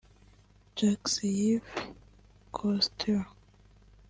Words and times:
Jacques-Yves 0.75 1.61
Cousteau 2.51 3.21